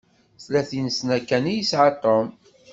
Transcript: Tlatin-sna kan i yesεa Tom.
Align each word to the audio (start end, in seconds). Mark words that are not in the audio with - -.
Tlatin-sna 0.43 1.17
kan 1.27 1.45
i 1.51 1.53
yesεa 1.57 1.89
Tom. 2.03 2.25